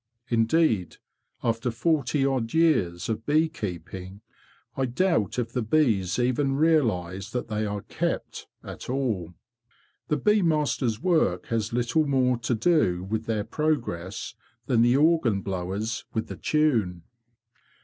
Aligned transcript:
Indeed, 0.29 0.97
after 1.43 1.69
forty 1.69 2.25
odd 2.25 2.55
years 2.55 3.07
of 3.07 3.23
bee 3.23 3.47
keeping, 3.47 4.21
I 4.75 4.85
doubt 4.87 5.37
if 5.37 5.53
the 5.53 5.61
bees 5.61 6.17
even 6.17 6.55
realise 6.55 7.29
that 7.29 7.49
they 7.49 7.67
are' 7.67 7.81
kept' 7.97 8.47
at 8.73 8.89
all. 8.89 9.35
The 10.07 10.17
bee 10.17 10.41
master's 10.41 10.99
work 10.99 11.45
has 11.49 11.71
little 11.71 12.07
more 12.07 12.37
to 12.39 12.55
do 12.55 13.03
with 13.03 13.25
their 13.27 13.43
progress 13.43 14.33
than 14.65 14.81
the 14.81 14.97
organ 14.97 15.43
blower's 15.43 16.03
with 16.15 16.29
the 16.29 16.35
tune." 16.35 17.03